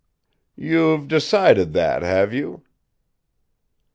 [0.55, 2.63] "You've decided that, have you?"